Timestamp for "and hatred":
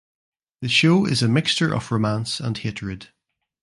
2.39-3.09